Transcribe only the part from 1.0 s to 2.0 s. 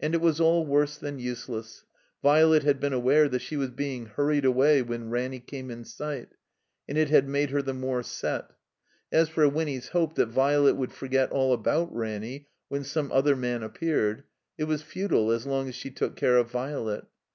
useless.